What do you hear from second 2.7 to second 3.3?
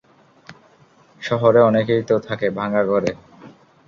ঘরে।